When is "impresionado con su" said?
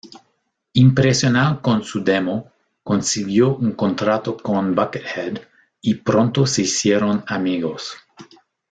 0.73-2.03